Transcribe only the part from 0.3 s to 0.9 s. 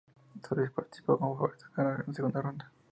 Solís